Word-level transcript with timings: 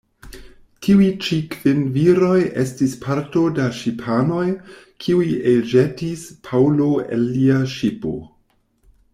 Tiuj-ĉi 0.85 1.35
kvin 1.55 1.83
viroj 1.97 2.37
estis 2.63 2.95
parto 3.05 3.43
da 3.59 3.67
ŝipanoj, 3.81 4.47
kiuj 5.05 5.29
elĵetis 5.53 6.27
Paŭlo 6.49 6.91
el 7.05 7.25
lia 7.39 7.61
ŝipo. 7.77 8.17